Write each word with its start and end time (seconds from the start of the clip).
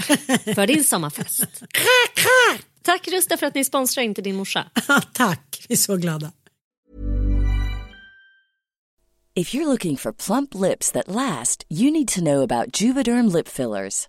för 0.54 0.66
din 0.66 0.84
sommarfest. 0.84 1.62
Tack 2.82 3.08
Rusta 3.08 3.36
för 3.36 3.46
att 3.46 3.54
ni 3.54 3.64
sponsrar 3.64 4.04
inte 4.04 4.22
din 4.22 4.36
morsa. 4.36 4.70
Tack, 5.12 5.64
vi 5.68 5.72
är 5.72 5.76
så 5.76 5.96
glada. 5.96 6.32
If 9.34 9.54
you're 9.54 9.66
looking 9.66 9.96
for 9.96 10.12
plump 10.12 10.54
lips 10.54 10.92
that 10.92 11.08
last, 11.08 11.64
you 11.68 11.90
need 11.90 12.08
to 12.08 12.20
know 12.20 12.42
about 12.42 12.80
Juvederm 12.80 13.32
lip 13.32 13.48
fillers. 13.48 14.08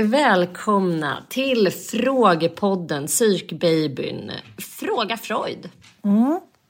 Välkomna 0.00 1.26
till 1.28 1.70
Frågepodden 1.70 3.06
Psykbabyn. 3.06 4.32
Fråga 4.78 5.16
Freud. 5.16 5.68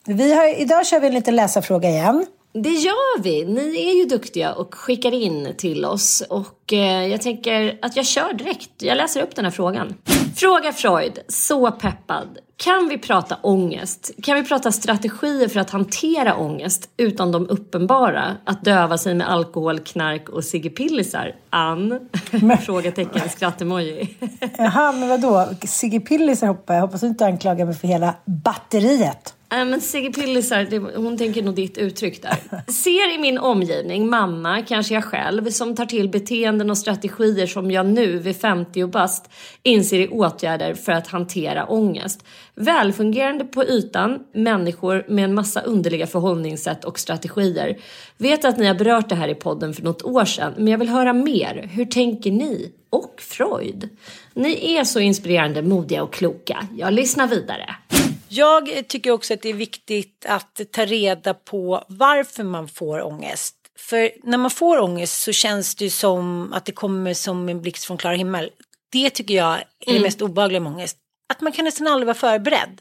Vi 0.07 0.35
har, 0.35 0.61
idag 0.61 0.87
kör 0.87 1.01
vi 1.01 1.07
en 1.07 1.15
liten 1.15 1.37
läsarfråga 1.37 1.89
igen. 1.89 2.27
Det 2.53 2.69
gör 2.69 3.23
vi. 3.23 3.45
Ni 3.45 3.91
är 3.91 3.95
ju 3.99 4.05
duktiga 4.05 4.53
och 4.53 4.75
skickar 4.75 5.15
in 5.15 5.55
till 5.59 5.85
oss. 5.85 6.23
Och 6.29 6.62
eh, 6.73 7.07
jag 7.07 7.23
tänker 7.23 7.79
att 7.83 7.97
jag 7.97 8.07
kör 8.07 8.33
direkt. 8.33 8.71
Jag 8.79 8.97
läser 8.97 9.23
upp 9.23 9.37
den 9.37 9.45
här 9.45 9.53
frågan. 9.53 9.95
Fråga 10.37 10.73
Freud. 10.73 11.19
Så 11.29 11.71
peppad. 11.71 12.39
Kan 12.57 12.89
vi 12.89 12.99
prata 12.99 13.39
ångest? 13.43 14.11
Kan 14.23 14.37
vi 14.37 14.45
prata 14.45 14.73
strategier 14.73 15.49
för 15.49 15.61
att 15.61 15.71
hantera 15.71 16.37
ångest 16.37 16.91
utan 16.97 17.33
de 17.33 17.49
uppenbara? 17.49 18.37
Att 18.45 18.65
döva 18.65 18.99
sig 18.99 19.15
med 19.15 19.31
alkohol, 19.31 19.79
knark 19.79 20.29
och 20.29 20.45
ciggepillisar? 20.45 21.35
Ann? 21.51 22.09
Frågetecken, 22.67 23.29
skrattemoji. 23.29 24.17
Jaha, 24.59 24.93
men 24.93 25.09
vadå? 25.09 25.49
Sigge 25.67 26.01
Pillisar 26.01 26.47
hoppar 26.47 26.75
jag. 26.75 26.81
Hoppas 26.81 27.01
du 27.01 27.07
inte 27.07 27.27
anklagar 27.27 27.67
mig 27.67 27.75
för 27.75 27.89
hela 27.89 28.15
batteriet. 28.25 29.35
Nej 29.53 29.65
men 29.65 29.81
Sigge 29.81 30.13
Pillisar, 30.13 30.97
hon 30.97 31.19
tänker 31.19 31.43
nog 31.43 31.55
ditt 31.55 31.79
uttryck 31.79 32.23
där. 32.23 32.71
Ser 32.73 33.15
i 33.15 33.19
min 33.19 33.39
omgivning, 33.39 34.11
mamma, 34.11 34.63
kanske 34.63 34.95
jag 34.95 35.05
själv, 35.05 35.51
som 35.51 35.75
tar 35.77 35.87
till 35.87 36.09
beteenden 36.53 36.71
och 36.71 36.79
strategier 36.79 37.47
som 37.47 37.71
jag 37.71 37.87
nu 37.87 38.19
vid 38.19 38.37
50 38.37 38.83
och 38.83 38.89
bast 38.89 39.31
inser 39.63 40.01
är 40.01 40.13
åtgärder 40.13 40.75
för 40.75 40.93
att 40.93 41.07
hantera 41.07 41.67
ångest. 41.67 42.25
Välfungerande 42.55 43.45
på 43.45 43.65
ytan, 43.65 44.19
människor 44.35 45.05
med 45.09 45.25
en 45.25 45.35
massa 45.35 45.61
underliga 45.61 46.07
förhållningssätt 46.07 46.85
och 46.85 46.99
strategier. 46.99 47.79
Vet 48.19 48.45
att 48.45 48.59
ni 48.59 48.67
har 48.67 48.75
berört 48.75 49.09
det 49.09 49.15
här 49.15 49.29
i 49.29 49.35
podden 49.35 49.75
för 49.75 49.83
något 49.83 50.03
år 50.03 50.25
sedan, 50.25 50.53
men 50.57 50.69
jag 50.69 50.79
vill 50.79 50.89
höra 50.89 51.13
mer. 51.13 51.69
Hur 51.73 51.85
tänker 51.85 52.31
ni? 52.31 52.73
Och 52.91 53.15
Freud? 53.19 53.89
Ni 54.35 54.77
är 54.77 54.85
så 54.85 55.01
inspirerande, 55.01 55.63
modiga 55.63 56.03
och 56.03 56.13
kloka. 56.13 56.67
Jag 56.77 56.93
lyssnar 56.93 57.27
vidare. 57.27 57.77
Jag 58.29 58.89
tycker 58.89 59.11
också 59.11 59.35
att 59.35 59.43
det 59.43 59.49
är 59.49 59.55
viktigt 59.55 60.27
att 60.29 60.61
ta 60.71 60.85
reda 60.85 61.35
på 61.35 61.85
varför 61.89 62.45
man 62.45 62.69
får 62.69 63.07
ångest. 63.07 63.62
För 63.83 64.11
när 64.23 64.39
man 64.39 64.51
får 64.51 64.79
ångest 64.79 65.23
så 65.23 65.33
känns 65.33 65.75
det 65.75 65.85
ju 65.85 65.91
som 65.91 66.53
att 66.53 66.65
det 66.65 66.73
kommer 66.73 67.15
som 67.15 67.49
en 67.49 67.63
blixt 67.63 67.85
från 67.85 67.99
klar 67.99 68.15
himmel. 68.15 68.51
Det 68.93 69.11
tycker 69.11 69.35
jag 69.35 69.59
är 69.87 69.93
det 69.93 70.01
mest 70.01 70.23
obehagliga 70.23 70.61
med 70.61 70.73
ångest. 70.73 70.97
Att 71.29 71.41
man 71.41 71.53
kan 71.53 71.65
nästan 71.65 71.87
aldrig 71.87 72.07
vara 72.07 72.15
förberedd. 72.15 72.81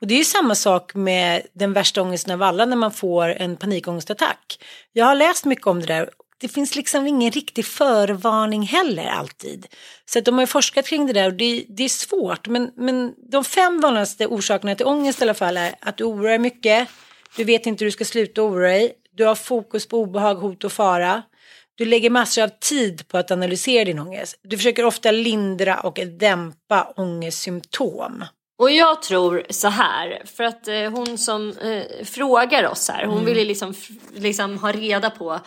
Och 0.00 0.06
det 0.06 0.14
är 0.14 0.18
ju 0.18 0.24
samma 0.24 0.54
sak 0.54 0.94
med 0.94 1.42
den 1.52 1.72
värsta 1.72 2.02
ångesten 2.02 2.34
av 2.34 2.42
alla 2.42 2.64
när 2.64 2.76
man 2.76 2.92
får 2.92 3.28
en 3.28 3.56
panikångestattack. 3.56 4.58
Jag 4.92 5.06
har 5.06 5.14
läst 5.14 5.44
mycket 5.44 5.66
om 5.66 5.80
det 5.80 5.86
där. 5.86 6.10
Det 6.38 6.48
finns 6.48 6.76
liksom 6.76 7.06
ingen 7.06 7.30
riktig 7.30 7.66
förvarning 7.66 8.62
heller 8.62 9.06
alltid. 9.06 9.66
Så 10.04 10.18
att 10.18 10.24
de 10.24 10.34
har 10.34 10.42
ju 10.42 10.46
forskat 10.46 10.86
kring 10.86 11.06
det 11.06 11.12
där 11.12 11.26
och 11.26 11.34
det, 11.34 11.64
det 11.68 11.84
är 11.84 11.88
svårt. 11.88 12.48
Men, 12.48 12.70
men 12.76 13.14
de 13.30 13.44
fem 13.44 13.80
vanligaste 13.80 14.26
orsakerna 14.26 14.74
till 14.74 14.86
ångest 14.86 15.20
i 15.20 15.24
alla 15.24 15.34
fall 15.34 15.56
är 15.56 15.74
att 15.80 15.96
du 15.96 16.04
oroar 16.04 16.28
dig 16.28 16.38
mycket. 16.38 16.88
Du 17.36 17.44
vet 17.44 17.66
inte 17.66 17.84
hur 17.84 17.86
du 17.86 17.92
ska 17.92 18.04
sluta 18.04 18.42
oroa 18.42 18.68
dig. 18.68 18.92
Du 19.16 19.24
har 19.24 19.34
fokus 19.34 19.88
på 19.88 19.98
obehag, 19.98 20.34
hot 20.34 20.64
och 20.64 20.72
fara. 20.72 21.22
Du 21.74 21.84
lägger 21.84 22.10
massor 22.10 22.42
av 22.42 22.48
tid 22.48 23.08
på 23.08 23.18
att 23.18 23.30
analysera 23.30 23.84
din 23.84 23.98
ångest. 23.98 24.36
Du 24.42 24.56
försöker 24.56 24.84
ofta 24.84 25.10
lindra 25.10 25.80
och 25.80 25.98
dämpa 26.18 26.92
ångestsymptom. 26.96 28.24
Och 28.58 28.70
jag 28.70 29.02
tror 29.02 29.46
så 29.50 29.68
här, 29.68 30.22
för 30.24 30.44
att 30.44 30.68
eh, 30.68 30.90
hon 30.90 31.18
som 31.18 31.50
eh, 31.50 32.04
frågar 32.04 32.64
oss 32.68 32.88
här, 32.88 33.06
hon 33.06 33.24
vill 33.24 33.38
ju 33.38 33.44
liksom, 33.44 33.74
liksom 34.14 34.58
ha 34.58 34.72
reda 34.72 35.10
på 35.10 35.40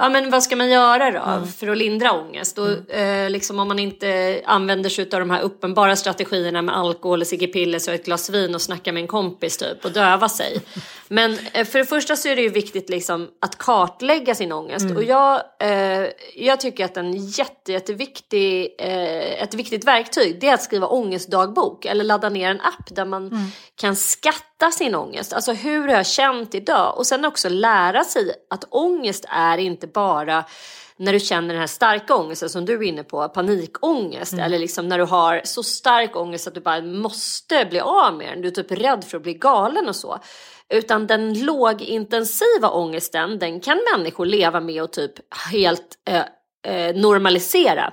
Ja 0.00 0.08
men 0.08 0.30
vad 0.30 0.42
ska 0.42 0.56
man 0.56 0.70
göra 0.70 1.10
då 1.10 1.46
för 1.46 1.68
att 1.68 1.78
lindra 1.78 2.12
ångest? 2.12 2.58
Och, 2.58 2.90
eh, 2.90 3.30
liksom 3.30 3.58
om 3.58 3.68
man 3.68 3.78
inte 3.78 4.40
använder 4.44 4.90
sig 4.90 5.04
av 5.12 5.20
de 5.20 5.30
här 5.30 5.40
uppenbara 5.40 5.96
strategierna 5.96 6.62
med 6.62 6.76
alkohol, 6.76 7.24
ciggepiller 7.24 7.80
och 7.88 7.94
ett 7.94 8.04
glas 8.04 8.30
vin 8.30 8.54
och 8.54 8.62
snacka 8.62 8.92
med 8.92 9.00
en 9.00 9.06
kompis 9.06 9.56
typ 9.56 9.84
och 9.84 9.92
döva 9.92 10.28
sig. 10.28 10.60
Men 11.08 11.38
eh, 11.52 11.64
för 11.64 11.78
det 11.78 11.84
första 11.84 12.16
så 12.16 12.28
är 12.28 12.36
det 12.36 12.42
ju 12.42 12.48
viktigt 12.48 12.90
liksom 12.90 13.28
att 13.40 13.58
kartlägga 13.58 14.34
sin 14.34 14.52
ångest. 14.52 14.96
Och 14.96 15.02
jag, 15.02 15.42
eh, 15.60 16.06
jag 16.36 16.60
tycker 16.60 16.84
att 16.84 16.96
en 16.96 17.16
jätte, 17.16 17.72
jätteviktig, 17.72 18.74
eh, 18.78 19.42
ett 19.42 19.54
viktigt 19.54 19.86
verktyg 19.86 20.40
det 20.40 20.48
är 20.48 20.54
att 20.54 20.62
skriva 20.62 20.86
ångestdagbok 20.86 21.84
eller 21.84 22.04
ladda 22.04 22.28
ner 22.28 22.50
en 22.50 22.60
app 22.60 22.96
där 22.96 23.04
man 23.04 23.52
kan 23.76 23.96
skatta 23.96 24.47
sin 24.66 24.94
ångest. 24.94 25.32
Alltså 25.32 25.52
hur 25.52 25.88
har 25.88 25.94
jag 25.94 26.06
känt 26.06 26.54
idag? 26.54 26.98
Och 26.98 27.06
sen 27.06 27.24
också 27.24 27.48
lära 27.48 28.04
sig 28.04 28.32
att 28.50 28.64
ångest 28.70 29.24
är 29.28 29.58
inte 29.58 29.86
bara 29.86 30.44
när 30.96 31.12
du 31.12 31.20
känner 31.20 31.48
den 31.48 31.60
här 31.60 31.66
starka 31.66 32.14
ångesten 32.14 32.48
som 32.48 32.64
du 32.64 32.74
är 32.74 32.82
inne 32.82 33.04
på, 33.04 33.28
panikångest 33.28 34.32
eller 34.32 34.58
liksom 34.58 34.88
när 34.88 34.98
du 34.98 35.04
har 35.04 35.40
så 35.44 35.62
stark 35.62 36.16
ångest 36.16 36.46
att 36.46 36.54
du 36.54 36.60
bara 36.60 36.82
måste 36.82 37.66
bli 37.70 37.80
av 37.80 38.14
med 38.14 38.28
den, 38.28 38.42
du 38.42 38.48
är 38.48 38.52
typ 38.52 38.72
rädd 38.72 39.04
för 39.04 39.16
att 39.16 39.22
bli 39.22 39.34
galen 39.34 39.88
och 39.88 39.96
så. 39.96 40.18
Utan 40.68 41.06
den 41.06 41.44
lågintensiva 41.44 42.70
ångesten, 42.70 43.38
den 43.38 43.60
kan 43.60 43.80
människor 43.96 44.26
leva 44.26 44.60
med 44.60 44.82
och 44.82 44.92
typ 44.92 45.12
helt 45.52 45.98
eh, 46.08 46.24
eh, 46.74 46.96
normalisera. 46.96 47.92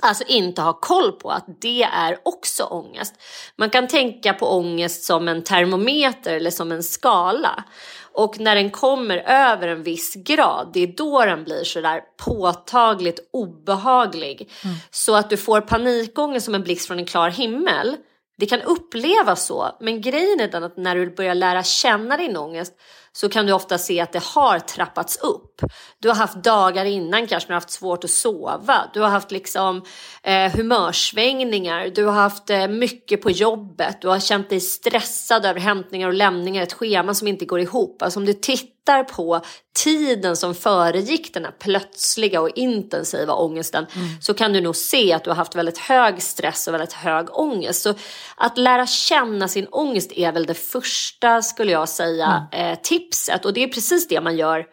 Alltså 0.00 0.24
inte 0.26 0.62
ha 0.62 0.72
koll 0.72 1.12
på 1.12 1.30
att 1.30 1.44
det 1.60 1.82
är 1.82 2.18
också 2.22 2.64
ångest. 2.64 3.14
Man 3.56 3.70
kan 3.70 3.88
tänka 3.88 4.34
på 4.34 4.46
ångest 4.46 5.04
som 5.04 5.28
en 5.28 5.44
termometer 5.44 6.34
eller 6.34 6.50
som 6.50 6.72
en 6.72 6.82
skala. 6.82 7.64
Och 8.12 8.40
när 8.40 8.54
den 8.54 8.70
kommer 8.70 9.16
över 9.26 9.68
en 9.68 9.82
viss 9.82 10.14
grad, 10.14 10.70
det 10.72 10.80
är 10.80 10.96
då 10.96 11.24
den 11.24 11.44
blir 11.44 11.64
sådär 11.64 12.00
påtagligt 12.24 13.28
obehaglig. 13.32 14.50
Så 14.90 15.14
att 15.14 15.30
du 15.30 15.36
får 15.36 15.60
panikångest 15.60 16.44
som 16.44 16.54
en 16.54 16.62
blixt 16.62 16.86
från 16.86 16.98
en 16.98 17.06
klar 17.06 17.30
himmel. 17.30 17.96
Det 18.38 18.46
kan 18.46 18.62
upplevas 18.62 19.46
så, 19.46 19.76
men 19.80 20.00
grejen 20.00 20.40
är 20.40 20.48
den 20.48 20.64
att 20.64 20.76
när 20.76 20.96
du 20.96 21.14
börjar 21.14 21.34
lära 21.34 21.62
känna 21.62 22.16
din 22.16 22.36
ångest 22.36 22.72
så 23.20 23.28
kan 23.28 23.46
du 23.46 23.52
ofta 23.52 23.78
se 23.78 24.00
att 24.00 24.12
det 24.12 24.22
har 24.22 24.58
trappats 24.58 25.16
upp. 25.16 25.62
Du 25.98 26.08
har 26.08 26.14
haft 26.14 26.44
dagar 26.44 26.84
innan 26.84 27.26
kanske, 27.26 27.48
men 27.48 27.54
haft 27.54 27.70
svårt 27.70 28.04
att 28.04 28.10
sova. 28.10 28.90
Du 28.94 29.00
har 29.00 29.08
haft 29.08 29.30
liksom 29.30 29.82
eh, 30.22 30.52
humörsvängningar. 30.56 31.88
Du 31.94 32.04
har 32.04 32.12
haft 32.12 32.50
eh, 32.50 32.68
mycket 32.68 33.22
på 33.22 33.30
jobbet. 33.30 34.02
Du 34.02 34.08
har 34.08 34.20
känt 34.20 34.50
dig 34.50 34.60
stressad 34.60 35.46
över 35.46 35.60
hämtningar 35.60 36.08
och 36.08 36.14
lämningar. 36.14 36.62
Ett 36.62 36.72
schema 36.72 37.14
som 37.14 37.28
inte 37.28 37.44
går 37.44 37.60
ihop. 37.60 38.02
Alltså 38.02 38.18
om 38.20 38.26
du 38.26 38.32
tittar 38.32 39.04
på 39.04 39.40
tiden 39.84 40.36
som 40.36 40.54
föregick 40.54 41.34
den 41.34 41.44
här 41.44 41.52
plötsliga 41.52 42.40
och 42.40 42.50
intensiva 42.54 43.34
ångesten 43.34 43.86
så 44.20 44.34
kan 44.34 44.52
du 44.52 44.60
nog 44.60 44.76
se 44.76 45.12
att 45.12 45.24
du 45.24 45.30
har 45.30 45.34
haft 45.36 45.56
väldigt 45.56 45.78
hög 45.78 46.22
stress 46.22 46.68
och 46.68 46.74
väldigt 46.74 46.92
hög 46.92 47.38
ångest. 47.38 47.82
Så 47.82 47.94
att 48.36 48.58
lära 48.58 48.86
känna 48.86 49.48
sin 49.48 49.66
ångest 49.66 50.12
är 50.12 50.32
väl 50.32 50.46
det 50.46 50.54
första 50.54 51.42
skulle 51.42 51.72
jag 51.72 51.88
säga 51.88 52.46
eh, 52.52 52.78
tipset 52.82 53.07
och 53.44 53.52
det 53.52 53.62
är 53.62 53.68
precis 53.68 54.08
det 54.08 54.20
man 54.20 54.36
gör 54.36 54.66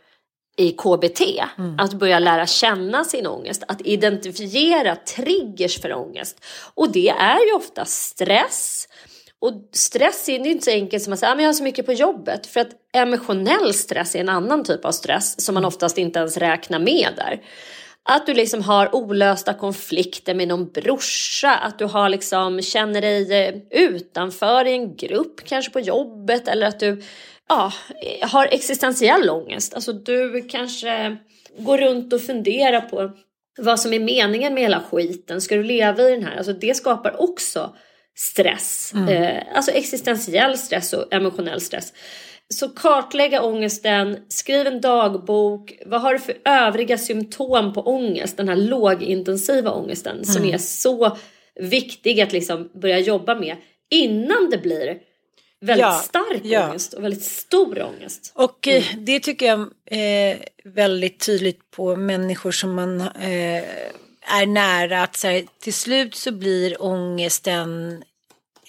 i 0.58 0.72
KBT. 0.72 1.22
Att 1.78 1.94
börja 1.94 2.20
lära 2.20 2.46
känna 2.46 3.04
sin 3.04 3.28
ångest, 3.28 3.64
att 3.68 3.82
identifiera 3.82 4.96
triggers 4.96 5.82
för 5.82 5.94
ångest. 5.94 6.46
Och 6.74 6.92
det 6.92 7.10
är 7.10 7.46
ju 7.46 7.54
ofta 7.54 7.86
stress. 7.86 8.88
Och 9.40 9.70
stress 9.72 10.30
är 10.30 10.40
är 10.40 10.48
inte 10.48 10.66
så 10.66 10.72
enkelt 10.72 11.04
som 11.04 11.14
att 11.14 11.20
säga 11.20 11.32
att 11.32 11.40
jag 11.42 11.48
har 11.48 11.54
så 11.54 11.64
mycket 11.64 11.86
på 11.86 11.94
jobbet. 11.94 12.48
För 12.48 12.60
att 12.60 12.70
emotionell 12.94 13.74
stress 13.74 14.16
är 14.16 14.20
en 14.20 14.30
annan 14.30 14.64
typ 14.64 14.86
av 14.86 14.92
stress 14.92 15.46
som 15.46 15.56
man 15.56 15.66
oftast 15.66 15.98
inte 15.98 16.20
ens 16.20 16.38
räknar 16.38 16.80
med 16.80 17.10
där. 17.16 17.42
Att 18.10 18.26
du 18.26 18.34
liksom 18.34 18.62
har 18.62 18.96
olösta 18.96 19.54
konflikter 19.54 20.36
med 20.36 20.48
någon 20.48 20.70
brorsa, 20.70 21.56
att 21.56 21.80
du 21.80 21.86
har 21.86 22.10
liksom, 22.10 22.62
känner 22.62 23.02
dig 23.02 23.46
eh, 23.48 23.56
utanför 23.72 24.66
i 24.66 24.72
en 24.72 24.96
grupp, 24.96 25.42
kanske 25.46 25.72
på 25.72 25.80
jobbet, 25.80 26.48
eller 26.48 26.68
att 26.68 26.80
du 26.80 27.04
ja, 27.50 27.74
har 28.22 28.46
existentiell 28.46 29.30
ångest. 29.30 29.74
Alltså 29.74 29.94
du 29.94 30.42
kanske 30.42 31.18
går 31.58 31.78
runt 31.78 32.14
och 32.14 32.22
funderar 32.22 32.82
på 32.82 33.12
vad 33.58 33.80
som 33.80 33.94
är 33.94 34.00
meningen 34.00 34.54
med 34.54 34.64
hela 34.64 34.84
skiten. 34.92 35.42
Ska 35.42 35.56
du 35.56 35.64
leva 35.64 36.04
i 36.04 36.12
den 36.12 36.24
här? 36.24 36.38
Alltså 36.38 36.54
det 36.54 36.78
skapar 36.78 37.22
också 37.22 37.76
stress. 38.18 38.94
Eh, 39.10 39.44
alltså 39.56 39.72
existentiell 39.72 40.58
stress 40.58 40.94
och 40.94 41.14
emotionell 41.14 41.62
stress. 41.62 41.94
Så 42.54 42.70
kartlägga 42.70 43.42
ångesten, 43.42 44.18
skriv 44.28 44.68
en 44.68 44.82
dagbok. 44.82 45.74
Vad 45.86 46.02
har 46.02 46.14
du 46.14 46.20
för 46.20 46.36
övriga 46.46 46.98
symptom 46.98 47.74
på 47.74 47.82
ångest? 47.82 48.38
Den 48.38 48.50
här 48.50 48.56
lågintensiva 48.56 49.72
ångesten 49.72 50.26
som 50.26 50.46
är 50.46 50.58
så 50.58 51.18
viktig 51.60 52.22
att 52.22 52.34
liksom 52.34 52.70
börja 52.74 53.00
jobba 53.00 53.36
med 53.36 53.56
innan 53.92 54.50
det 54.52 54.58
blir 54.58 54.98
väldigt 55.62 55.82
Ja, 55.86 55.92
stark 56.00 56.42
ja. 56.44 56.70
ångest 56.70 56.94
och 56.94 57.04
väldigt 57.04 57.24
stor 57.24 57.82
ångest. 57.82 58.32
Och 58.36 58.68
eh, 58.68 58.84
det 58.98 59.20
tycker 59.20 59.46
jag 59.46 59.70
är 59.86 60.46
väldigt 60.64 61.20
tydligt 61.26 61.72
på 61.72 61.96
människor 61.96 62.52
som 62.52 62.74
man 62.74 63.02
eh, 63.02 63.64
är 64.28 64.46
nära. 64.46 65.04
Att 65.04 65.18
så 65.18 65.28
här, 65.28 65.44
till 65.62 65.74
slut 65.74 66.16
så 66.16 66.32
blir 66.32 66.82
ångesten 66.82 68.04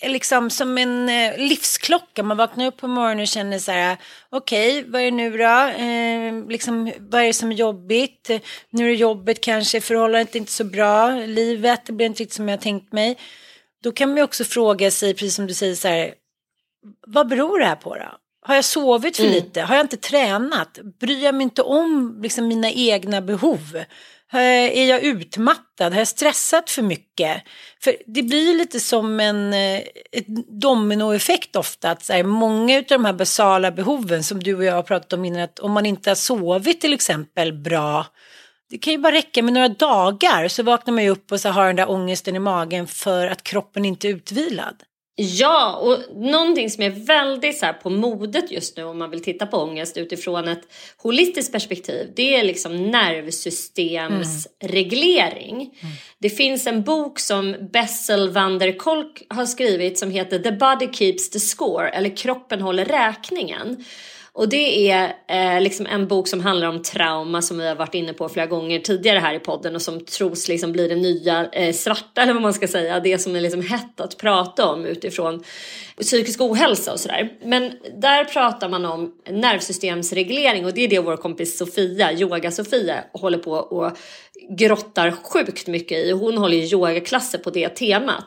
eh, 0.01 0.11
liksom 0.11 0.51
som 0.51 0.79
en 0.79 1.09
eh, 1.09 1.39
livsklocka. 1.39 2.23
Man 2.23 2.37
vaknar 2.37 2.67
upp 2.67 2.77
på 2.77 2.89
morgonen 2.89 3.21
och 3.21 3.27
känner 3.29 3.59
så 3.59 3.73
här, 3.73 3.97
okej, 4.31 4.85
vad 4.89 5.01
är 5.01 5.05
det 5.05 5.11
nu 5.11 5.37
då? 5.37 5.69
Eh, 5.83 6.49
liksom, 6.51 6.93
vad 6.99 7.21
är 7.23 7.27
det 7.27 7.33
som 7.33 7.53
är 7.53 7.57
jobbigt? 7.57 8.31
Eh, 8.31 8.41
Nu 8.71 8.85
är 8.85 8.89
det 8.89 8.95
jobbet 8.95 9.41
kanske, 9.41 9.81
förhållandet 9.81 10.35
är 10.35 10.39
inte 10.39 10.53
så 10.53 10.65
bra, 10.65 11.11
livet 11.11 11.87
det 11.87 11.93
blir 11.93 12.07
inte 12.07 12.23
riktigt 12.23 12.37
som 12.37 12.49
jag 12.49 12.61
tänkt 12.61 12.93
mig. 12.93 13.17
Då 13.83 13.93
kan 13.93 14.09
man 14.09 14.17
ju 14.17 14.23
också 14.23 14.45
fråga 14.45 14.91
sig, 14.91 15.15
precis 15.15 15.35
som 15.35 15.47
du 15.47 15.55
säger 15.55 15.75
så 15.75 15.89
här, 15.89 16.15
vad 17.07 17.29
beror 17.29 17.59
det 17.59 17.67
här 17.67 17.77
på 17.77 17.95
då? 17.95 18.19
Har 18.47 18.55
jag 18.55 18.65
sovit 18.65 19.17
för 19.17 19.25
lite? 19.25 19.61
Har 19.61 19.75
jag 19.75 19.85
inte 19.85 19.97
tränat? 19.97 20.79
Bryr 21.01 21.25
jag 21.25 21.35
mig 21.35 21.43
inte 21.43 21.63
om 21.63 22.19
liksom, 22.23 22.49
mina 22.49 22.71
egna 22.71 23.21
behov? 23.21 23.85
Är 24.33 24.85
jag 24.85 25.03
utmattad? 25.03 25.93
Har 25.93 25.99
jag 25.99 26.09
stressat 26.09 26.71
för 26.71 26.83
mycket? 26.83 27.43
För 27.83 27.97
det 28.07 28.23
blir 28.23 28.59
lite 28.59 28.81
som 28.81 29.21
en 29.21 29.55
eh, 29.55 29.83
dominoeffekt 30.61 31.57
ofta. 31.57 31.91
Att 31.91 32.05
så 32.05 32.13
här, 32.13 32.23
många 32.23 32.79
av 32.79 32.85
de 32.89 33.05
här 33.05 33.13
basala 33.13 33.71
behoven 33.71 34.25
som 34.25 34.43
du 34.43 34.55
och 34.55 34.65
jag 34.65 34.75
har 34.75 34.83
pratat 34.83 35.13
om 35.13 35.25
innan. 35.25 35.41
Att 35.41 35.59
om 35.59 35.73
man 35.73 35.87
inte 35.87 36.11
har 36.11 36.15
sovit 36.15 36.81
till 36.81 36.93
exempel 36.93 37.53
bra. 37.53 38.07
Det 38.71 38.79
kan 38.79 38.93
ju 38.93 38.99
bara 38.99 39.13
räcka 39.13 39.43
med 39.43 39.53
några 39.53 39.69
dagar 39.69 40.49
så 40.49 40.63
vaknar 40.63 40.95
man 40.95 41.05
ju 41.05 41.11
upp 41.11 41.33
och 41.33 41.41
så 41.41 41.49
har 41.49 41.67
den 41.67 41.77
där 41.77 41.91
ångesten 41.91 42.37
i 42.37 42.39
magen 42.39 42.87
för 42.87 43.27
att 43.27 43.43
kroppen 43.43 43.85
inte 43.85 44.09
är 44.09 44.15
utvilad. 44.15 44.83
Ja, 45.19 45.77
och 45.77 45.99
någonting 46.17 46.71
som 46.71 46.83
är 46.83 46.91
väldigt 46.91 47.59
så 47.59 47.67
på 47.83 47.91
modet 47.91 48.51
just 48.51 48.77
nu 48.77 48.85
om 48.85 48.99
man 48.99 49.11
vill 49.11 49.23
titta 49.23 49.47
på 49.47 49.57
ångest 49.57 49.97
utifrån 49.97 50.49
ett 50.49 50.69
holistiskt 50.97 51.53
perspektiv. 51.53 52.13
Det 52.17 52.37
är 52.37 52.45
liksom 52.45 52.91
nervsystemsreglering. 52.91 55.79
Det 56.19 56.31
finns 56.31 56.67
en 56.67 56.83
bok 56.83 57.19
som 57.19 57.57
Bessel 57.73 58.31
van 58.31 58.59
der 58.59 58.79
Kolk 58.79 59.23
har 59.29 59.47
skrivit 59.47 59.99
som 59.99 60.11
heter 60.11 60.39
The 60.39 60.53
Body 60.53 60.93
Keeps 60.93 61.31
the 61.31 61.41
Score 61.41 61.89
eller 61.89 62.17
Kroppen 62.17 62.61
håller 62.61 62.85
räkningen. 62.85 63.85
Och 64.37 64.49
det 64.49 64.91
är 64.91 65.15
eh, 65.29 65.61
liksom 65.61 65.87
en 65.87 66.09
bok 66.09 66.29
som 66.29 66.41
handlar 66.41 66.69
om 66.69 66.83
trauma 66.83 67.43
som 67.43 67.59
vi 67.59 67.69
har 67.69 67.75
varit 67.75 67.95
inne 67.95 68.13
på 68.13 68.29
flera 68.29 68.47
gånger 68.47 68.79
tidigare 68.79 69.19
här 69.19 69.35
i 69.35 69.39
podden 69.39 69.75
och 69.75 69.83
som 69.83 70.05
tros 70.05 70.49
liksom 70.49 70.73
bli 70.73 70.89
det 70.89 70.97
nya 70.97 71.49
eh, 71.53 71.73
svarta 71.73 72.23
eller 72.23 72.33
vad 72.33 72.43
man 72.43 72.55
ska 72.55 72.69
säga. 72.69 73.01
Det 73.01 73.19
som 73.19 73.37
är 73.37 73.41
liksom 73.41 73.63
hett 73.63 74.01
att 74.01 74.17
prata 74.17 74.67
om 74.67 74.87
utifrån 74.87 75.45
psykisk 76.01 76.41
ohälsa 76.41 76.93
och 76.93 77.01
sådär. 77.01 77.33
Men 77.45 77.73
där 78.01 78.25
pratar 78.25 78.69
man 78.69 78.85
om 78.85 79.13
nervsystemsreglering 79.31 80.65
och 80.67 80.75
det 80.75 80.85
är 80.85 80.89
det 80.89 81.01
vår 81.01 81.17
kompis 81.17 81.59
Sofia, 81.59 82.13
yoga-Sofia, 82.13 83.05
håller 83.13 83.39
på 83.39 83.53
och 83.53 83.93
grottar 84.51 85.11
sjukt 85.11 85.67
mycket 85.67 85.99
i. 85.99 86.11
Hon 86.11 86.39
håller 86.39 86.57
ju 86.57 86.65
yogaklasser 86.65 87.39
på 87.39 87.51
det 87.51 87.69
temat. 87.69 88.27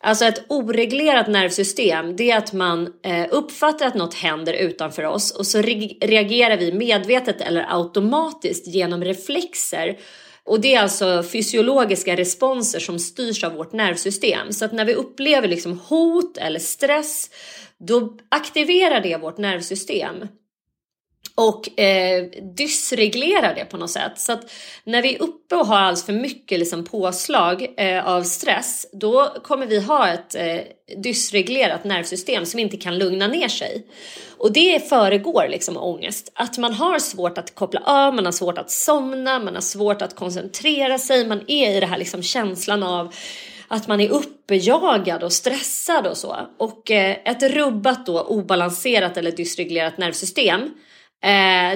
Alltså 0.00 0.24
ett 0.24 0.44
oreglerat 0.48 1.28
nervsystem, 1.28 2.16
det 2.16 2.30
är 2.30 2.38
att 2.38 2.52
man 2.52 2.92
eh, 3.04 3.26
uppfattar 3.30 3.86
att 3.86 3.94
något 3.94 4.14
händer 4.14 4.52
utanför 4.52 5.04
oss 5.04 5.30
och 5.30 5.46
så 5.46 5.62
reagerar 6.00 6.56
vi 6.56 6.72
medvetet 6.72 7.40
eller 7.40 7.66
automatiskt 7.68 8.66
genom 8.66 9.04
reflexer. 9.04 9.98
Och 10.44 10.60
det 10.60 10.74
är 10.74 10.80
alltså 10.80 11.22
fysiologiska 11.22 12.16
responser 12.16 12.80
som 12.80 12.98
styrs 12.98 13.44
av 13.44 13.52
vårt 13.52 13.72
nervsystem. 13.72 14.52
Så 14.52 14.64
att 14.64 14.72
när 14.72 14.84
vi 14.84 14.94
upplever 14.94 15.48
liksom 15.48 15.78
hot 15.78 16.36
eller 16.36 16.60
stress, 16.60 17.30
då 17.78 18.18
aktiverar 18.28 19.00
det 19.00 19.16
vårt 19.16 19.38
nervsystem 19.38 20.26
och 21.40 21.80
eh, 21.80 22.24
dysreglerar 22.56 23.54
det 23.54 23.64
på 23.64 23.76
något 23.76 23.90
sätt. 23.90 24.12
Så 24.16 24.32
att 24.32 24.50
när 24.84 25.02
vi 25.02 25.14
är 25.14 25.22
uppe 25.22 25.56
och 25.56 25.66
har 25.66 25.76
alldeles 25.76 26.06
för 26.06 26.12
mycket 26.12 26.58
liksom 26.58 26.84
påslag 26.84 27.66
eh, 27.76 28.08
av 28.08 28.22
stress, 28.22 28.86
då 28.92 29.34
kommer 29.42 29.66
vi 29.66 29.80
ha 29.80 30.08
ett 30.08 30.34
eh, 30.34 30.60
dysreglerat 31.02 31.84
nervsystem 31.84 32.46
som 32.46 32.60
inte 32.60 32.76
kan 32.76 32.98
lugna 32.98 33.26
ner 33.26 33.48
sig. 33.48 33.86
Och 34.38 34.52
det 34.52 34.88
föregår 34.88 35.46
liksom 35.48 35.76
ångest. 35.76 36.32
Att 36.34 36.58
man 36.58 36.74
har 36.74 36.98
svårt 36.98 37.38
att 37.38 37.54
koppla 37.54 37.80
av, 37.84 38.14
man 38.14 38.24
har 38.24 38.32
svårt 38.32 38.58
att 38.58 38.70
somna, 38.70 39.38
man 39.38 39.54
har 39.54 39.62
svårt 39.62 40.02
att 40.02 40.14
koncentrera 40.14 40.98
sig, 40.98 41.26
man 41.26 41.40
är 41.46 41.76
i 41.76 41.80
det 41.80 41.86
här 41.86 41.98
liksom 41.98 42.22
känslan 42.22 42.82
av 42.82 43.14
att 43.68 43.88
man 43.88 44.00
är 44.00 44.08
uppjagad 44.08 45.22
och 45.22 45.32
stressad 45.32 46.06
och 46.06 46.16
så. 46.16 46.36
Och 46.58 46.90
eh, 46.90 47.16
ett 47.24 47.42
rubbat 47.42 48.06
då 48.06 48.20
obalanserat 48.20 49.16
eller 49.16 49.32
dysreglerat 49.32 49.98
nervsystem 49.98 50.70
Eh, 50.70 50.89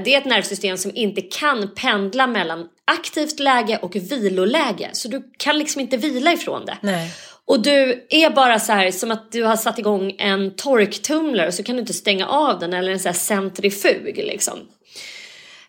det 0.04 0.14
är 0.14 0.18
ett 0.18 0.24
nervsystem 0.24 0.76
som 0.76 0.90
inte 0.94 1.20
kan 1.22 1.74
pendla 1.74 2.26
mellan 2.26 2.68
aktivt 2.84 3.40
läge 3.40 3.78
och 3.82 3.96
viloläge. 3.96 4.90
Så 4.92 5.08
du 5.08 5.22
kan 5.36 5.58
liksom 5.58 5.80
inte 5.80 5.96
vila 5.96 6.32
ifrån 6.32 6.64
det. 6.66 6.78
Nej. 6.80 7.10
Och 7.46 7.62
du 7.62 8.06
är 8.10 8.30
bara 8.30 8.60
så 8.60 8.72
här 8.72 8.90
som 8.90 9.10
att 9.10 9.32
du 9.32 9.42
har 9.42 9.56
satt 9.56 9.78
igång 9.78 10.14
en 10.18 10.56
torktumlare 10.56 11.46
och 11.46 11.54
så 11.54 11.62
kan 11.62 11.76
du 11.76 11.80
inte 11.80 11.92
stänga 11.92 12.26
av 12.26 12.58
den 12.58 12.72
eller 12.72 12.92
en 12.92 13.00
så 13.00 13.08
här 13.08 13.14
centrifug 13.14 14.16
liksom. 14.16 14.58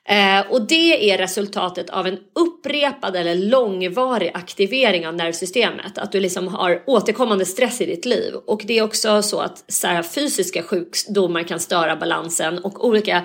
Eh, 0.07 0.51
och 0.51 0.67
det 0.67 1.11
är 1.11 1.17
resultatet 1.17 1.89
av 1.89 2.07
en 2.07 2.17
upprepad 2.35 3.15
eller 3.15 3.35
långvarig 3.35 4.31
aktivering 4.33 5.07
av 5.07 5.15
nervsystemet. 5.15 5.97
Att 5.97 6.11
du 6.11 6.19
liksom 6.19 6.47
har 6.47 6.83
återkommande 6.87 7.45
stress 7.45 7.81
i 7.81 7.85
ditt 7.85 8.05
liv. 8.05 8.33
Och 8.47 8.61
det 8.65 8.77
är 8.77 8.83
också 8.83 9.21
så 9.21 9.39
att 9.39 9.63
så 9.67 10.03
fysiska 10.15 10.63
sjukdomar 10.63 11.43
kan 11.43 11.59
störa 11.59 11.95
balansen 11.95 12.59
och 12.59 12.85
olika 12.85 13.17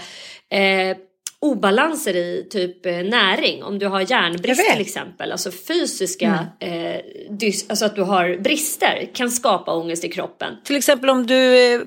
eh, 0.50 0.96
obalanser 1.40 2.16
i 2.16 2.46
typ 2.50 2.86
eh, 2.86 2.92
näring. 2.92 3.62
Om 3.64 3.78
du 3.78 3.86
har 3.86 4.00
järnbrist 4.10 4.70
till 4.72 4.80
exempel. 4.80 5.32
Alltså 5.32 5.50
fysiska, 5.50 6.46
eh, 6.60 7.00
dys- 7.30 7.66
alltså 7.68 7.84
att 7.84 7.96
du 7.96 8.02
har 8.02 8.36
brister 8.42 9.10
kan 9.14 9.30
skapa 9.30 9.74
ångest 9.74 10.04
i 10.04 10.08
kroppen. 10.08 10.54
Till 10.64 10.76
exempel 10.76 11.10
om 11.10 11.26
du, 11.26 11.74
eh, 11.74 11.80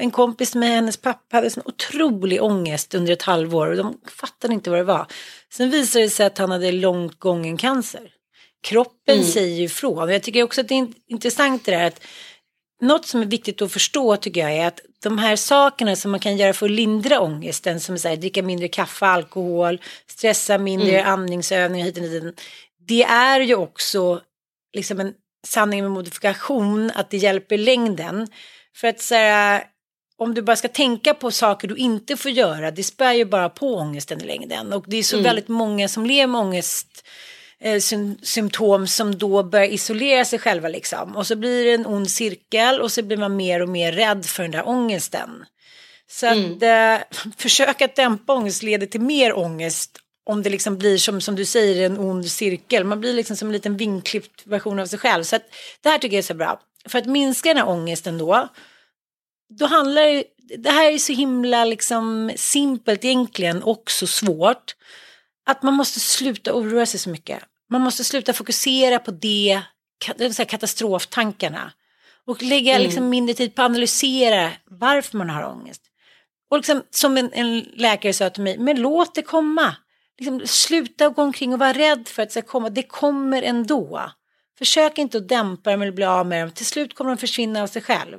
en 0.00 0.10
kompis 0.10 0.54
med 0.54 0.68
hennes 0.68 0.96
pappa 0.96 1.36
hade 1.36 1.50
sån 1.50 1.62
otrolig 1.66 2.42
ångest 2.42 2.94
under 2.94 3.12
ett 3.12 3.22
halvår 3.22 3.66
och 3.66 3.76
de 3.76 3.98
fattade 4.08 4.54
inte 4.54 4.70
vad 4.70 4.78
det 4.78 4.84
var. 4.84 5.06
Sen 5.52 5.70
visade 5.70 6.04
det 6.04 6.10
sig 6.10 6.26
att 6.26 6.38
han 6.38 6.50
hade 6.50 6.72
långt 6.72 7.18
gången 7.18 7.56
cancer. 7.56 8.10
Kroppen 8.62 9.24
säger 9.24 9.56
ju 9.56 9.64
ifrån. 9.64 10.08
Jag 10.08 10.22
tycker 10.22 10.42
också 10.42 10.60
att 10.60 10.68
det 10.68 10.74
är 10.74 10.78
in- 10.78 10.94
intressant 11.08 11.64
det 11.64 11.72
där 11.72 11.84
att 11.84 12.00
något 12.80 13.06
som 13.06 13.20
är 13.20 13.26
viktigt 13.26 13.62
att 13.62 13.72
förstå 13.72 14.16
tycker 14.16 14.40
jag 14.40 14.52
är 14.52 14.66
att 14.66 14.80
de 15.02 15.18
här 15.18 15.36
sakerna 15.36 15.96
som 15.96 16.10
man 16.10 16.20
kan 16.20 16.36
göra 16.36 16.52
för 16.52 16.66
att 16.66 16.72
lindra 16.72 17.20
ångesten 17.20 17.80
som 17.80 17.96
här, 18.04 18.16
dricka 18.16 18.42
mindre 18.42 18.68
kaffe, 18.68 19.06
alkohol, 19.06 19.80
stressa 20.06 20.58
mindre, 20.58 21.04
andningsövningar 21.04 21.86
hit 21.86 21.96
och 21.96 22.02
dit. 22.02 22.40
Det 22.88 23.02
är 23.02 23.40
ju 23.40 23.54
också 23.54 24.20
liksom 24.76 25.00
en 25.00 25.14
sanning 25.46 25.82
med 25.82 25.90
modifikation 25.90 26.90
att 26.94 27.10
det 27.10 27.16
hjälper 27.16 27.58
längden. 27.58 28.28
För 28.76 28.88
att 28.88 29.00
så 29.00 29.14
här, 29.14 29.64
om 30.18 30.34
du 30.34 30.42
bara 30.42 30.56
ska 30.56 30.68
tänka 30.68 31.14
på 31.14 31.30
saker 31.30 31.68
du 31.68 31.76
inte 31.76 32.16
får 32.16 32.30
göra, 32.30 32.70
det 32.70 32.82
spär 32.82 33.12
ju 33.12 33.24
bara 33.24 33.48
på 33.48 33.74
ångesten 33.74 34.20
i 34.20 34.24
längden. 34.24 34.72
Och 34.72 34.84
det 34.86 34.96
är 34.96 35.02
så 35.02 35.16
väldigt 35.22 35.48
många 35.48 35.88
som 35.88 36.06
lever 36.06 36.26
med 36.26 36.40
ångest 36.40 37.06
eh, 37.60 37.76
sym- 37.76 38.18
symptom 38.22 38.86
som 38.86 39.18
då 39.18 39.42
börjar 39.42 39.66
isolera 39.66 40.24
sig 40.24 40.38
själva 40.38 40.68
liksom. 40.68 41.16
Och 41.16 41.26
så 41.26 41.36
blir 41.36 41.64
det 41.64 41.72
en 41.72 41.86
ond 41.86 42.10
cirkel 42.10 42.80
och 42.80 42.92
så 42.92 43.02
blir 43.02 43.16
man 43.16 43.36
mer 43.36 43.62
och 43.62 43.68
mer 43.68 43.92
rädd 43.92 44.26
för 44.26 44.42
den 44.42 44.52
där 44.52 44.68
ångesten. 44.68 45.44
Så 46.10 46.26
att 46.26 46.62
eh, 46.62 47.06
försök 47.36 47.82
att 47.82 47.96
dämpa 47.96 48.32
ångest 48.32 48.62
leder 48.62 48.86
till 48.86 49.00
mer 49.00 49.38
ångest 49.38 49.98
om 50.28 50.42
det 50.42 50.50
liksom 50.50 50.78
blir 50.78 50.98
som, 50.98 51.20
som 51.20 51.36
du 51.36 51.44
säger 51.44 51.86
en 51.86 51.98
ond 51.98 52.26
cirkel. 52.30 52.84
Man 52.84 53.00
blir 53.00 53.12
liksom 53.12 53.36
som 53.36 53.48
en 53.48 53.52
liten 53.52 53.76
vingklippt 53.76 54.46
version 54.46 54.78
av 54.78 54.86
sig 54.86 54.98
själv. 54.98 55.24
Så 55.24 55.36
att 55.36 55.42
det 55.80 55.88
här 55.88 55.98
tycker 55.98 56.16
jag 56.16 56.22
är 56.22 56.26
så 56.26 56.34
bra. 56.34 56.60
För 56.88 56.98
att 56.98 57.06
minska 57.06 57.48
den 57.48 57.56
här 57.56 57.68
ångesten 57.68 58.18
då, 58.18 58.48
då 59.48 59.66
handlar 59.66 60.02
det, 60.02 60.24
det 60.56 60.70
här 60.70 60.92
är 60.92 60.98
så 60.98 61.12
himla 61.12 61.64
liksom 61.64 62.32
simpelt 62.36 63.04
egentligen 63.04 63.62
och 63.62 63.90
så 63.90 64.06
svårt. 64.06 64.74
Att 65.46 65.62
man 65.62 65.74
måste 65.74 66.00
sluta 66.00 66.54
oroa 66.54 66.86
sig 66.86 67.00
så 67.00 67.10
mycket. 67.10 67.42
Man 67.70 67.80
måste 67.80 68.04
sluta 68.04 68.32
fokusera 68.32 68.98
på 68.98 69.10
det, 69.10 69.60
katastroftankarna. 70.48 71.72
Och 72.26 72.42
lägga 72.42 72.78
liksom 72.78 73.08
mindre 73.08 73.34
tid 73.34 73.54
på 73.54 73.62
att 73.62 73.66
analysera 73.66 74.52
varför 74.64 75.18
man 75.18 75.30
har 75.30 75.42
ångest. 75.42 75.82
Och 76.50 76.56
liksom, 76.56 76.82
som 76.90 77.16
en, 77.16 77.32
en 77.32 77.60
läkare 77.60 78.12
sa 78.12 78.30
till 78.30 78.42
mig, 78.42 78.58
men 78.58 78.80
låt 78.80 79.14
det 79.14 79.22
komma. 79.22 79.76
liksom, 80.18 80.42
sluta 80.46 81.08
gå 81.08 81.22
omkring 81.22 81.52
och 81.52 81.58
vara 81.58 81.72
rädd 81.72 82.08
för 82.08 82.22
att 82.22 82.28
det 82.28 82.32
ska 82.32 82.42
komma. 82.42 82.70
Det 82.70 82.82
kommer 82.82 83.42
ändå. 83.42 84.10
Försök 84.58 84.98
inte 84.98 85.18
att 85.18 85.28
dämpa 85.28 85.70
dem 85.70 85.82
eller 85.82 85.92
bli 85.92 86.04
av 86.04 86.26
med 86.26 86.42
dem. 86.42 86.50
Till 86.50 86.66
slut 86.66 86.94
kommer 86.94 87.10
de 87.10 87.16
försvinna 87.16 87.62
av 87.62 87.66
sig 87.66 87.82
själv. 87.82 88.18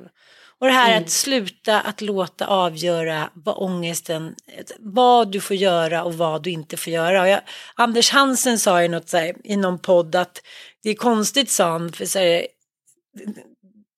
Och 0.60 0.66
det 0.66 0.72
här 0.72 0.90
Mm. 0.90 1.02
att 1.02 1.10
sluta 1.10 1.80
att 1.80 2.00
låta 2.00 2.46
avgöra 2.46 3.30
vad 3.34 3.54
ångesten, 3.58 4.34
vad 4.78 5.32
du 5.32 5.40
får 5.40 5.56
göra 5.56 6.04
och 6.04 6.14
vad 6.14 6.42
du 6.42 6.50
inte 6.50 6.76
får 6.76 6.92
göra. 6.92 7.28
Jag, 7.28 7.40
Anders 7.74 8.10
Hansen 8.10 8.58
sa 8.58 8.82
ju 8.82 8.88
något 8.88 9.08
så 9.08 9.16
här, 9.16 9.34
i 9.44 9.56
någon 9.56 9.78
podd 9.78 10.14
att 10.14 10.42
det 10.82 10.90
är 10.90 10.94
konstigt 10.94 11.50
sa 11.50 11.70
han, 11.70 11.92
för 11.92 12.04
så 12.06 12.18
här, 12.18 12.46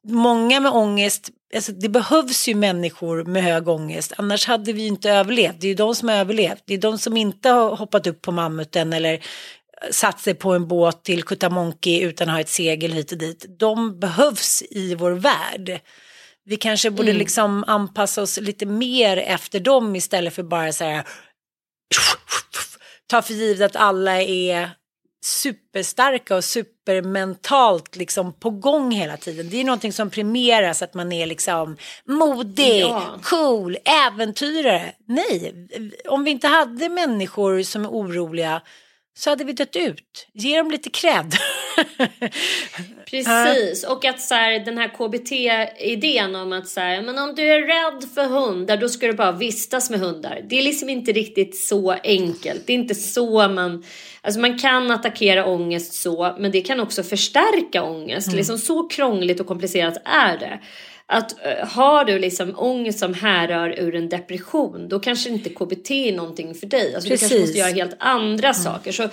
många 0.09 0.61
med 0.61 0.73
ångest, 0.73 1.31
alltså 1.55 1.73
det 1.73 1.89
behövs 1.89 2.49
ju 2.49 2.55
människor 2.55 3.25
med 3.25 3.43
hög 3.43 3.69
ångest, 3.69 4.13
annars 4.17 4.47
hade 4.47 4.73
vi 4.73 4.87
inte 4.87 5.11
överlevt. 5.11 5.61
Det 5.61 5.67
är 5.67 5.69
ju 5.69 5.75
de 5.75 5.95
som 5.95 6.09
har 6.09 6.17
överlevt, 6.17 6.63
det 6.67 6.75
är 6.75 6.79
de 6.79 6.99
som 6.99 7.17
inte 7.17 7.49
har 7.49 7.77
hoppat 7.77 8.07
upp 8.07 8.23
på 8.23 8.33
mammuten 8.33 8.93
eller 8.93 9.21
satt 9.91 10.21
sig 10.21 10.35
på 10.35 10.53
en 10.53 10.69
båt 10.69 11.05
till 11.05 11.23
Kutamonki 11.23 12.01
utan 12.01 12.29
att 12.29 12.35
ha 12.35 12.41
ett 12.41 12.49
segel 12.49 12.93
hit 12.93 13.13
och 13.13 13.19
dit. 13.19 13.47
De 13.59 14.01
behövs 14.01 14.63
i 14.71 14.95
vår 14.95 15.11
värld. 15.11 15.81
Vi 16.45 16.57
kanske 16.57 16.91
borde 16.91 17.13
liksom 17.13 17.65
anpassa 17.67 18.23
oss 18.23 18.41
lite 18.41 18.67
mer 18.67 19.17
efter 19.17 19.61
dem 19.61 19.97
istället 19.97 20.35
för 20.35 20.43
bara 20.43 20.73
så 20.73 20.85
här 20.85 21.05
ta 23.07 23.23
för 23.23 23.35
givet 23.35 23.77
att 23.77 23.83
alla 23.83 24.23
är 24.23 24.71
superstarka 25.25 26.37
och 26.37 26.45
supermentalt 26.45 27.97
liksom 27.97 28.33
på 28.33 28.51
gång 28.51 28.91
hela 28.93 29.17
tiden. 29.17 29.49
Det 29.51 29.61
är 29.61 29.65
någonting 29.65 29.93
som 29.93 30.11
premieras 30.11 30.83
att 30.83 30.95
man 30.95 31.13
är 31.13 31.27
liksom 31.27 31.77
modig, 32.05 32.81
Ja. 32.81 33.19
cool, 33.23 33.77
äventyrare. 33.85 34.93
Nej, 35.07 35.55
om 36.09 36.25
vi 36.25 36.31
inte 36.31 36.49
hade 36.49 36.89
människor 36.89 37.63
som 37.63 37.85
är 37.85 37.89
oroliga 37.89 38.63
så 39.21 39.31
hade 39.31 39.45
vi 39.45 39.53
dött 39.53 39.77
ut. 39.77 40.29
Ge 40.33 40.57
dem 40.57 40.71
lite 40.71 40.91
cred. 40.91 41.35
Precis, 43.11 43.85
och 43.85 44.05
att 44.05 44.21
så 44.21 44.35
här, 44.35 44.65
den 44.65 44.79
här 44.79 44.89
KBT-idén 44.89 46.35
om 46.35 46.53
att 46.53 46.69
så 46.69 46.81
här, 46.81 47.03
men 47.03 47.19
om 47.19 47.35
du 47.35 47.43
är 47.43 47.61
rädd 47.61 48.05
för 48.15 48.25
hundar 48.25 48.77
då 48.77 48.89
ska 48.89 49.07
du 49.07 49.13
bara 49.13 49.33
vistas 49.33 49.91
med 49.91 50.01
hundar. 50.01 50.43
Det 50.49 50.59
är 50.59 50.63
liksom 50.63 50.89
inte 50.89 51.13
riktigt 51.13 51.57
så 51.57 51.91
enkelt. 52.05 52.67
Det 52.67 52.73
är 52.73 52.75
inte 52.75 52.95
så 52.95 53.49
man, 53.49 53.85
alltså 54.23 54.41
man 54.41 54.59
kan 54.59 54.91
attackera 54.91 55.47
ångest 55.47 55.93
så, 55.93 56.37
men 56.39 56.51
det 56.51 56.61
kan 56.61 56.81
också 56.81 57.03
förstärka 57.03 57.83
ångest. 57.83 58.33
Liksom 58.33 58.59
så 58.59 58.89
krångligt 58.89 59.41
och 59.41 59.47
komplicerat 59.47 59.97
är 60.05 60.39
det. 60.39 60.61
Att 61.13 61.47
eh, 61.47 61.69
har 61.69 62.05
du 62.05 62.19
liksom 62.19 62.55
ångest 62.57 62.99
som 62.99 63.15
härrör 63.15 63.75
ur 63.79 63.95
en 63.95 64.09
depression, 64.09 64.89
då 64.89 65.01
kanske 65.01 65.31
inte 65.31 65.51
KBT 65.51 65.91
är 65.91 66.13
någonting 66.13 66.55
för 66.55 66.67
dig. 66.67 66.95
Alltså 66.95 67.11
du 67.11 67.17
kanske 67.19 67.41
måste 67.41 67.59
göra 67.59 67.71
helt 67.71 67.97
andra 67.99 68.55
saker. 68.55 68.93
Så 68.93 69.09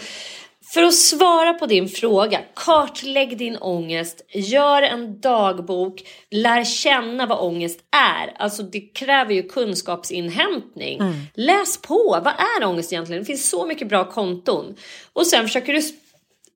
för 0.73 0.83
att 0.83 0.93
svara 0.95 1.53
på 1.53 1.65
din 1.65 1.89
fråga, 1.89 2.39
kartlägg 2.55 3.37
din 3.37 3.57
ångest, 3.57 4.21
gör 4.33 4.81
en 4.81 5.21
dagbok, 5.21 6.03
lär 6.31 6.63
känna 6.63 7.25
vad 7.25 7.39
ångest 7.39 7.79
är. 7.91 8.33
Alltså 8.41 8.63
det 8.63 8.79
kräver 8.79 9.33
ju 9.33 9.43
kunskapsinhämtning. 9.43 10.99
Läs 11.33 11.81
på, 11.81 12.21
vad 12.23 12.33
är 12.61 12.65
ångest 12.65 12.93
egentligen? 12.93 13.21
Det 13.21 13.25
finns 13.25 13.49
så 13.49 13.65
mycket 13.65 13.89
bra 13.89 14.11
konton. 14.11 14.75
Och 15.13 15.27
sen 15.27 15.43
försöker 15.43 15.73
du 15.73 15.79
sp- 15.79 15.93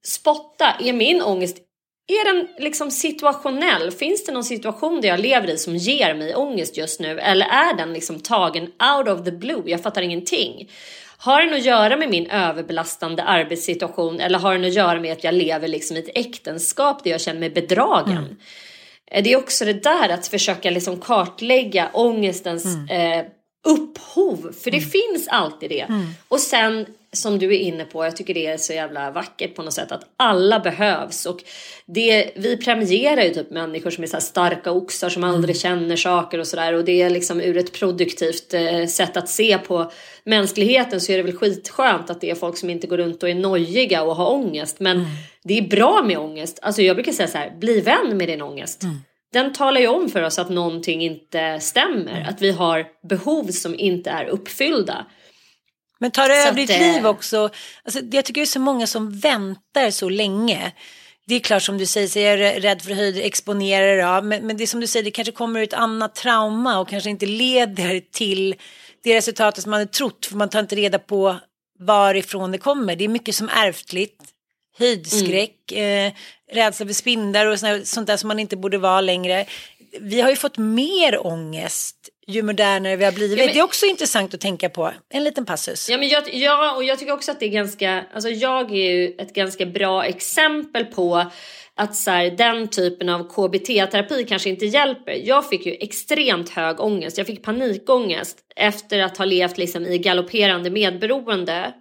spotta, 0.06 0.66
är 0.80 0.94
min 0.94 1.22
ångest 1.22 1.58
är 2.08 2.34
den 2.34 2.48
liksom 2.58 2.92
situationell? 2.92 3.92
Finns 3.92 4.26
det 4.26 4.32
någon 4.32 4.44
situation 4.44 5.02
där 5.02 5.10
jag 5.10 5.20
lever 5.20 5.50
i 5.50 5.58
som 5.58 5.76
ger 5.76 6.14
mig 6.14 6.36
ångest 6.36 6.78
just 6.78 7.00
nu? 7.00 7.20
Eller 7.20 7.46
är 7.46 7.78
den 7.78 7.94
liksom 7.94 8.20
tagen 8.20 8.64
out 8.64 9.08
of 9.08 9.26
the 9.26 9.32
blue? 9.32 9.64
Jag 9.66 9.84
fattar 9.84 10.02
ingenting. 10.02 10.70
Har 11.18 11.42
den 11.42 11.54
att 11.54 11.66
göra 11.66 11.98
med 11.98 12.10
min 12.10 12.30
överbelastande 12.30 13.24
arbetssituation 13.24 14.20
eller 14.20 14.40
har 14.40 14.54
den 14.54 14.66
att 14.66 14.74
göra 14.74 15.00
med 15.00 15.12
att 15.12 15.24
jag 15.24 15.34
lever 15.34 15.68
liksom 15.68 15.98
i 15.98 16.00
ett 16.00 16.10
äktenskap 16.18 17.04
där 17.04 17.12
jag 17.12 17.22
känner 17.22 17.40
mig 17.40 17.50
bedragen? 17.50 18.38
Eh, 19.12 19.24
Det 19.24 19.34
är 19.34 19.38
också 19.38 19.66
det 19.66 19.84
där 19.84 20.10
att 20.10 20.28
försöka 20.28 20.70
liksom 20.70 21.00
kartlägga 21.00 21.90
ångestens 21.94 22.66
eh, 22.92 23.26
upphov. 23.68 24.52
För 24.64 24.72
det 24.72 24.82
finns 24.82 25.28
alltid 25.28 25.70
det. 25.70 25.86
Och 26.28 26.40
sen 26.40 26.86
som 27.14 27.40
du 27.40 27.46
är 27.46 27.60
inne 27.60 27.86
på, 27.86 28.06
jag 28.06 28.16
tycker 28.16 28.34
det 28.34 28.48
är 28.48 28.58
så 28.58 28.74
jävla 28.74 29.12
vackert 29.12 29.56
på 29.56 29.64
något 29.64 29.74
sätt 29.74 29.92
att 29.92 30.04
alla 30.18 30.60
behövs. 30.60 31.26
Och 31.26 31.44
det, 31.86 32.32
vi 32.36 32.58
premierar 32.58 33.22
ju 33.22 33.30
typ 33.30 33.52
människor 33.52 33.90
som 33.90 34.04
är 34.04 34.08
så 34.08 34.22
starka 34.22 34.72
oxar 34.72 35.10
som 35.10 35.24
aldrig 35.24 35.58
känner 35.58 35.96
saker 35.96 36.40
och 36.40 36.48
sådär. 36.48 36.74
Och 36.74 36.86
det 36.86 37.02
är 37.02 37.10
liksom 37.10 37.42
ur 37.42 37.58
ett 37.58 37.74
produktivt 37.74 38.54
eh, 38.54 38.86
sätt 38.86 39.18
att 39.18 39.30
se 39.30 39.58
på 39.58 39.92
mänskligheten 40.24 41.02
så 41.02 41.12
är 41.12 41.18
det 41.18 41.24
väl 41.24 41.38
skitskönt 41.38 42.10
att 42.10 42.22
det 42.22 42.30
är 42.30 42.36
folk 42.36 42.58
som 42.58 42.70
inte 42.70 42.88
går 42.88 42.98
runt 42.98 43.24
och 43.24 43.30
är 43.30 43.36
nojiga 43.36 44.04
och 44.04 44.16
har 44.16 44.32
ångest. 44.32 44.80
Men 44.80 45.06
det 45.44 45.58
är 45.58 45.62
bra 45.62 46.04
med 46.06 46.18
ångest. 46.18 46.60
Alltså 46.62 46.82
jag 46.82 46.96
brukar 46.96 47.12
säga 47.12 47.28
så 47.28 47.38
här, 47.38 47.58
bli 47.60 47.82
vän 47.82 48.18
med 48.18 48.28
din 48.28 48.42
ångest. 48.42 48.82
Den 49.34 49.54
talar 49.54 49.82
ju 49.82 49.88
om 49.88 50.10
för 50.10 50.24
oss 50.24 50.40
att 50.40 50.50
någonting 50.50 51.04
inte 51.04 51.60
stämmer. 51.60 52.26
Att 52.30 52.42
vi 52.42 52.52
har 52.52 52.86
behov 53.08 53.48
som 53.48 53.76
inte 53.80 54.10
är 54.10 54.26
uppfyllda. 54.26 55.06
Men 56.02 56.12
tar 56.12 56.30
det 56.30 56.36
över 56.36 56.56
ditt 56.58 56.70
liv 56.70 57.08
också. 57.08 57.50
Alltså, 57.84 58.00
jag 58.12 58.26
tycker 58.26 58.42
det 58.42 58.46
är 58.46 58.46
så 58.46 58.60
många 58.60 58.88
som 58.88 59.20
väntar 59.20 59.92
så 59.92 60.10
länge. 60.10 60.72
Det 61.28 61.36
är 61.36 61.40
klart 61.40 61.64
som 61.64 61.78
du 61.78 61.86
säger, 61.86 62.08
så 62.08 62.20
jag 62.20 62.34
är 62.34 62.60
rädd 62.60 62.82
för 62.82 62.94
höjder, 62.94 63.22
exponera 63.22 63.86
det, 63.86 63.96
ja. 63.96 64.22
men, 64.22 64.48
men 64.48 64.58
det 64.58 64.64
är 64.64 64.68
som 64.68 64.80
du 64.80 64.88
säger, 64.88 65.04
det 65.04 65.12
kanske 65.12 65.32
kommer 65.32 65.62
ett 65.62 65.74
annat 65.74 66.16
trauma 66.16 66.80
och 66.80 66.90
kanske 66.90 67.10
inte 67.10 67.26
leder 67.26 68.02
till 68.12 68.56
det 69.04 69.16
resultatet 69.18 69.64
som 69.64 69.70
man 69.70 69.80
hade 69.80 69.92
trott. 69.92 70.26
För 70.26 70.36
man 70.36 70.50
tar 70.50 70.60
inte 70.60 70.76
reda 70.76 71.00
på 71.00 71.36
varifrån 71.80 72.52
det 72.52 72.58
kommer. 72.58 72.96
Det 72.96 73.04
är 73.04 73.10
mycket 73.10 73.36
som 73.36 73.50
ärftligt. 73.50 74.24
Höjdskräck, 74.78 75.72
eh, 75.72 76.12
rädsla 76.52 76.86
för 76.86 76.94
spindlar 76.94 77.46
och 77.46 77.60
sånt 77.88 78.08
där 78.08 78.18
som 78.18 78.28
man 78.28 78.40
inte 78.40 78.58
borde 78.58 78.78
vara 78.78 79.02
längre. 79.02 79.46
Vi 80.00 80.22
har 80.22 80.30
ju 80.30 80.36
fått 80.36 80.58
mer 80.58 81.28
ångest 81.28 82.10
ju 82.32 82.44
modernare 82.44 82.96
vi 82.96 83.06
har 83.06 83.12
blivit. 83.12 83.38
Ja, 83.40 83.46
men- 83.46 83.54
Det 83.54 83.60
är 83.60 83.64
också 83.64 83.86
intressant 83.86 84.34
att 84.34 84.42
tänka 84.42 84.70
på. 84.70 84.92
En 85.10 85.24
liten 85.24 85.46
passus. 85.46 85.90
Ja, 85.90 85.98
men 85.98 86.08
jag, 86.10 86.34
ja, 86.34 86.76
och 86.76 86.84
jag 86.84 87.00
tycker 87.00 87.14
också 87.14 87.32
att 87.32 87.40
det 87.40 87.46
är 87.46 87.50
ganska, 87.50 88.06
alltså 88.14 88.30
jag 88.30 88.72
är 88.72 88.92
ju 88.92 89.16
ett 89.18 89.34
ganska 89.34 89.66
bra 89.66 90.06
exempel 90.06 90.86
på 90.86 91.26
att 91.76 91.96
så 91.96 92.12
här, 92.12 92.32
den 92.32 92.68
typen 92.68 93.10
av 93.10 93.28
KBT-terapi 93.30 94.24
kanske 94.24 94.50
inte 94.50 94.66
hjälper. 94.66 95.22
Jag 95.24 95.50
fick 95.50 95.66
ju 95.66 95.72
extremt 95.80 96.50
hög 96.50 96.80
ångest, 96.80 97.18
jag 97.18 97.28
fick 97.28 97.44
panikångest 97.44 98.38
efter 98.56 99.00
att 99.00 99.18
ha 99.18 99.26
levt 99.26 99.58
liksom 99.58 99.86
i 99.86 99.98
galopperande 99.98 100.70
medberoende 100.70 101.74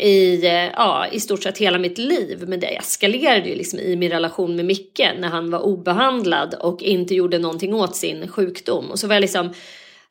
i, 0.00 0.46
eh, 0.46 0.52
ja, 0.52 1.06
i 1.12 1.20
stort 1.20 1.42
sett 1.42 1.58
hela 1.58 1.78
mitt 1.78 1.98
liv. 1.98 2.44
Men 2.46 2.60
det 2.60 2.66
eskalerade 2.66 3.48
ju 3.48 3.54
liksom 3.54 3.78
i 3.78 3.96
min 3.96 4.10
relation 4.10 4.56
med 4.56 4.64
Micke 4.64 5.00
när 5.18 5.28
han 5.28 5.50
var 5.50 5.58
obehandlad 5.60 6.54
och 6.60 6.82
inte 6.82 7.14
gjorde 7.14 7.38
någonting 7.38 7.74
åt 7.74 7.96
sin 7.96 8.28
sjukdom. 8.28 8.90
Och 8.90 8.98
så 8.98 9.06
var 9.06 9.14
jag 9.14 9.20
liksom 9.20 9.54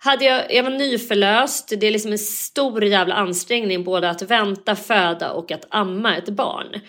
hade 0.04 0.26
jag, 0.26 0.54
jag 0.54 0.64
var 0.64 0.70
nyförlöst, 0.70 1.74
det 1.80 1.88
är 1.88 1.92
liksom 1.92 2.12
en 2.12 2.18
stor 2.18 2.84
jävla 2.84 3.16
ansträngning 3.16 3.84
både 3.84 4.10
att 4.10 4.22
vänta, 4.22 4.76
föda 4.76 5.32
och 5.32 5.52
att 5.52 5.66
amma 5.70 6.18
ett 6.18 6.30
barn. 6.30 6.82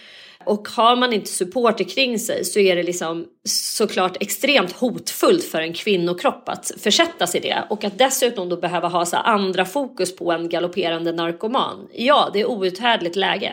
Och 0.44 0.68
har 0.68 0.96
man 0.96 1.12
inte 1.12 1.30
support 1.30 1.94
kring 1.94 2.18
sig 2.18 2.44
så 2.44 2.58
är 2.58 2.76
det 2.76 2.82
liksom 2.82 3.26
såklart 3.48 4.16
extremt 4.20 4.72
hotfullt 4.72 5.44
för 5.44 5.60
en 5.60 5.72
kvinnokropp 5.72 6.48
att 6.48 6.72
försättas 6.78 7.34
i 7.34 7.40
det. 7.40 7.64
Och 7.70 7.84
att 7.84 7.98
dessutom 7.98 8.48
då 8.48 8.56
behöva 8.56 8.88
ha 8.88 9.06
så 9.06 9.16
andra 9.16 9.64
fokus 9.64 10.16
på 10.16 10.32
en 10.32 10.48
galopperande 10.48 11.12
narkoman. 11.12 11.88
Ja, 11.92 12.30
det 12.32 12.40
är 12.40 12.50
outhärdligt 12.50 13.16
läge. 13.16 13.52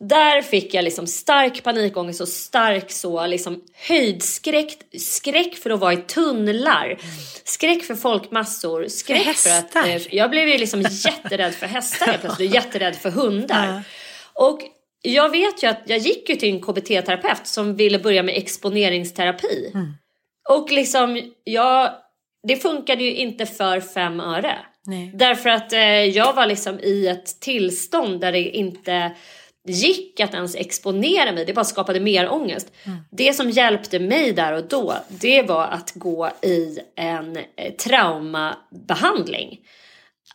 Där 0.00 0.42
fick 0.42 0.74
jag 0.74 0.84
liksom 0.84 1.06
stark 1.06 1.62
panikångest 1.62 2.20
och 2.20 2.28
stark 2.28 2.90
så 2.90 3.26
liksom 3.26 3.64
höjdskräck, 3.88 4.78
skräck 4.98 5.54
för 5.54 5.70
att 5.70 5.80
vara 5.80 5.92
i 5.92 5.96
tunnlar, 5.96 6.98
skräck 7.44 7.84
för 7.84 7.94
folkmassor, 7.94 8.88
skräck 8.88 9.36
för, 9.36 9.50
att 9.50 9.74
hästar? 9.74 9.88
eh, 9.88 10.14
jag 10.14 10.30
blev 10.30 10.48
ju 10.48 10.58
liksom 10.58 10.82
jätterädd 10.82 11.54
för 11.54 11.66
hästar 11.66 12.06
helt 12.06 12.20
plötsligt 12.20 12.48
och 12.48 12.54
jätterädd 12.54 12.96
för 12.96 13.10
hundar. 13.10 13.82
Och 14.32 14.60
jag 15.02 15.28
vet 15.28 15.62
ju 15.62 15.66
att 15.66 15.82
jag 15.86 15.98
gick 15.98 16.28
ju 16.28 16.36
till 16.36 16.54
en 16.54 16.60
KBT-terapeut 16.60 17.46
som 17.46 17.76
ville 17.76 17.98
börja 17.98 18.22
med 18.22 18.36
exponeringsterapi. 18.36 19.72
Och 20.48 20.72
liksom, 20.72 21.32
jag, 21.44 21.90
det 22.48 22.56
funkade 22.56 23.04
ju 23.04 23.14
inte 23.14 23.46
för 23.46 23.80
fem 23.80 24.20
öre. 24.20 24.56
Nej. 24.86 25.10
Därför 25.14 25.48
att 25.48 25.72
eh, 25.72 25.80
jag 26.04 26.32
var 26.32 26.46
liksom 26.46 26.80
i 26.80 27.06
ett 27.06 27.40
tillstånd 27.40 28.20
där 28.20 28.32
det 28.32 28.42
inte 28.42 29.12
gick 29.66 30.20
att 30.20 30.34
ens 30.34 30.54
exponera 30.54 31.32
mig. 31.32 31.44
Det 31.44 31.52
bara 31.52 31.64
skapade 31.64 32.00
mer 32.00 32.32
ångest. 32.32 32.72
Det 33.10 33.32
som 33.32 33.50
hjälpte 33.50 33.98
mig 33.98 34.32
där 34.32 34.52
och 34.52 34.68
då, 34.68 34.96
det 35.08 35.42
var 35.42 35.66
att 35.66 35.92
gå 35.94 36.30
i 36.42 36.78
en 36.96 37.36
eh, 37.36 37.72
traumabehandling. 37.84 39.58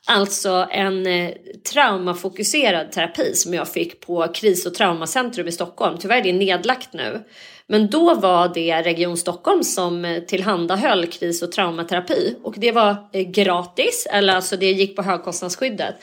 Alltså 0.07 0.67
en 0.71 1.07
eh, 1.07 1.31
traumafokuserad 1.73 2.91
terapi 2.91 3.35
som 3.35 3.53
jag 3.53 3.67
fick 3.67 4.05
på 4.05 4.27
kris 4.27 4.65
och 4.65 4.73
traumacentrum 4.73 5.47
i 5.47 5.51
Stockholm. 5.51 5.97
Tyvärr 5.99 6.17
är 6.17 6.23
det 6.23 6.33
nedlagt 6.33 6.93
nu. 6.93 7.23
Men 7.67 7.89
då 7.89 8.15
var 8.15 8.51
det 8.53 8.81
Region 8.81 9.17
Stockholm 9.17 9.63
som 9.63 10.05
eh, 10.05 10.23
tillhandahöll 10.23 11.07
kris 11.07 11.41
och 11.41 11.51
traumaterapi. 11.51 12.35
Och 12.43 12.53
det 12.57 12.71
var 12.71 12.95
gratis, 13.31 14.07
eller 14.11 14.35
alltså 14.35 14.57
det 14.57 14.71
gick 14.71 14.95
på 14.95 15.01
högkostnadsskyddet. 15.01 15.95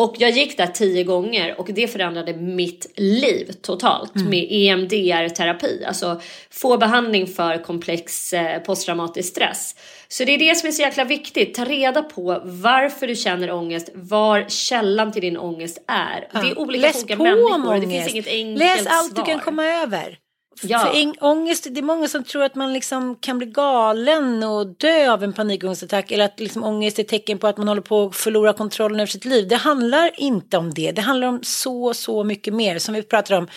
Och 0.00 0.14
jag 0.18 0.30
gick 0.30 0.56
där 0.56 0.66
tio 0.66 1.04
gånger 1.04 1.60
och 1.60 1.66
det 1.72 1.88
förändrade 1.88 2.32
mitt 2.32 2.86
liv 2.96 3.52
totalt 3.62 4.16
mm. 4.16 4.30
med 4.30 4.46
EMDR-terapi. 4.50 5.84
Alltså 5.86 6.20
få 6.50 6.78
behandling 6.78 7.26
för 7.26 7.62
komplex 7.62 8.32
eh, 8.32 8.58
posttraumatisk 8.58 9.28
stress. 9.28 9.74
Så 10.08 10.24
det 10.24 10.34
är 10.34 10.38
det 10.38 10.54
som 10.54 10.68
är 10.68 10.72
så 10.72 10.82
jäkla 10.82 11.04
viktigt. 11.04 11.54
Ta 11.54 11.64
reda 11.64 12.02
på 12.02 12.40
varför 12.44 13.06
du 13.06 13.16
känner 13.16 13.50
ångest, 13.50 13.90
var 13.94 14.48
källan 14.48 15.12
till 15.12 15.22
din 15.22 15.36
ångest 15.36 15.84
är. 15.86 16.28
Ja. 16.32 16.40
Det 16.40 16.48
är 16.48 16.58
olika 16.58 16.86
Läs 16.86 16.96
olika 16.96 17.16
på 17.16 17.22
människor. 17.22 17.54
Om 17.54 17.66
ångest. 17.66 17.82
Det 17.82 17.90
finns 17.90 18.12
inget 18.12 18.26
enkelt 18.26 18.58
Läs 18.58 18.86
allt 18.86 19.12
svar. 19.12 19.24
du 19.24 19.32
kan 19.32 19.40
komma 19.40 19.66
över. 19.66 20.18
Ja. 20.62 20.78
För 20.78 21.24
ångest, 21.24 21.66
det 21.70 21.80
är 21.80 21.82
många 21.82 22.08
som 22.08 22.24
tror 22.24 22.42
att 22.42 22.54
man 22.54 22.72
liksom 22.72 23.16
kan 23.16 23.38
bli 23.38 23.46
galen 23.46 24.42
och 24.42 24.66
dö 24.66 25.12
av 25.12 25.24
en 25.24 25.32
panikångestattack 25.32 26.10
eller 26.10 26.24
att 26.24 26.40
liksom 26.40 26.64
ångest 26.64 26.98
är 26.98 27.02
tecken 27.02 27.38
på 27.38 27.46
att 27.46 27.56
man 27.56 27.68
håller 27.68 27.82
på 27.82 28.04
att 28.04 28.16
förlora 28.16 28.52
kontrollen 28.52 29.00
över 29.00 29.06
sitt 29.06 29.24
liv. 29.24 29.48
Det 29.48 29.56
handlar 29.56 30.20
inte 30.20 30.56
om 30.56 30.74
det. 30.74 30.92
Det 30.92 31.02
handlar 31.02 31.28
om 31.28 31.40
så, 31.42 31.94
så 31.94 32.24
mycket 32.24 32.54
mer 32.54 32.78
som 32.78 32.94
vi 32.94 33.02
pratar 33.02 33.38
om. 33.38 33.48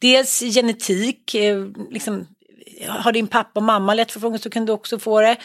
Dels 0.00 0.40
genetik, 0.40 1.34
eh, 1.34 1.66
liksom, 1.90 2.26
har 2.86 3.12
din 3.12 3.26
pappa 3.26 3.60
och 3.60 3.64
mamma 3.64 3.94
lätt 3.94 4.12
för 4.12 4.24
ångest 4.24 4.44
så 4.44 4.50
kan 4.50 4.66
du 4.66 4.72
också 4.72 4.98
få 4.98 5.20
det. 5.20 5.36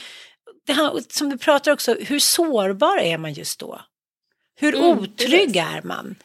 det 0.68 1.14
som 1.14 1.30
vi 1.30 1.38
pratar 1.38 1.72
också, 1.72 1.96
hur 2.00 2.20
sårbar 2.20 2.98
är 2.98 3.18
man 3.18 3.34
just 3.34 3.60
då? 3.60 3.82
Hur 4.56 4.76
mm, 4.76 5.00
otrygg 5.00 5.56
är 5.56 5.82
man? 5.82 6.16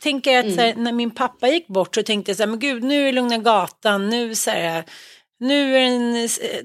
Tänker 0.00 0.38
att 0.38 0.44
mm. 0.44 0.58
här, 0.58 0.74
när 0.74 0.92
min 0.92 1.10
pappa 1.10 1.48
gick 1.48 1.66
bort 1.66 1.94
så 1.94 2.02
tänkte 2.02 2.30
jag 2.30 2.36
så 2.36 2.42
här, 2.42 2.50
men 2.50 2.58
gud 2.58 2.82
nu 2.82 3.08
är 3.08 3.12
Lugna 3.12 3.38
Gatan, 3.38 4.08
nu 4.08 4.34
så 4.34 4.50
här, 4.50 4.84
nu 5.40 5.76
är, 5.76 5.90
den, 5.90 6.12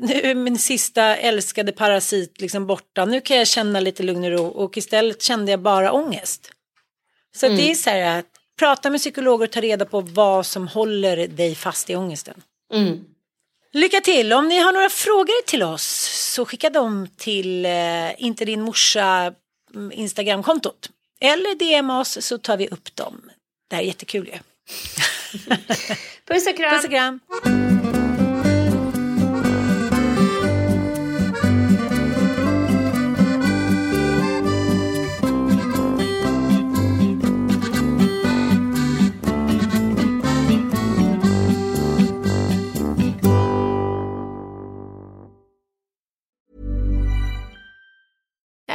nu 0.08 0.22
är 0.22 0.36
min 0.36 0.58
sista 0.58 1.15
älskade 1.15 1.72
parasit 1.72 2.41
liksom 2.41 2.67
borta, 2.67 3.06
nu 3.06 3.22
kan 3.22 3.38
jag 3.38 3.48
känna 3.48 3.80
lite 3.80 4.04
lugn 4.04 4.24
och 4.24 4.32
ro 4.32 4.46
och 4.46 4.78
istället 4.78 5.22
kände 5.22 5.52
jag 5.52 5.60
bara 5.60 5.91
ångest. 5.91 6.52
Så 7.36 7.46
mm. 7.46 7.58
det 7.58 7.72
är 7.72 7.76
så 7.76 7.89
här 7.89 8.20
att 8.20 8.26
prata 8.60 8.89
med 8.89 9.00
psykologer 9.00 9.46
och 9.46 9.52
ta 9.52 9.62
reda 9.62 9.86
på 9.86 10.02
vad 10.02 10.46
som 10.46 10.67
håller 10.67 11.28
dig 11.28 11.56
fast 11.56 11.89
i 11.89 11.96
ångesten. 11.96 12.41
Mm. 12.74 13.06
Lycka 13.74 14.02
till! 14.02 14.34
Om 14.34 14.48
ni 14.48 14.60
har 14.60 14.72
några 14.72 14.89
frågor 14.89 15.46
till 15.46 15.63
oss 15.63 15.84
så 16.36 16.46
skicka 16.46 16.70
dem 16.70 17.08
till 17.17 17.65
eh, 17.65 18.24
inte 18.24 18.46
din 18.46 18.62
morsa 18.62 19.34
mm, 19.74 19.91
Instagramkontot. 19.91 20.89
Eller 21.21 21.55
DM 21.55 21.89
oss 21.89 22.25
så 22.25 22.38
tar 22.38 22.57
vi 22.57 22.67
upp 22.67 22.95
dem. 22.95 23.31
Det 23.69 23.75
här 23.75 23.84
är 23.84 23.88
jättekul 23.88 24.27
ju. 24.27 24.38
Puss 26.27 26.47
och 26.47 26.57
kram. 26.57 26.75
Puss 26.75 26.86
och 26.86 26.91
kram. 26.91 27.19